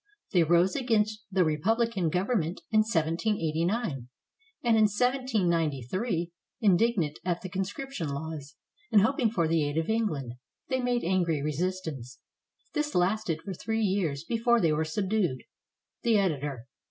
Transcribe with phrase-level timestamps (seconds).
[0.31, 4.07] They rose against the Repubhcan Government in 1789;
[4.63, 8.55] and in 1793, indignant at the conscription laws,
[8.91, 10.31] and hoping for the aid of England,
[10.69, 12.17] they made angry resistance.
[12.73, 15.43] This lasted for three years before they were subdued.
[16.01, 16.65] The Editor.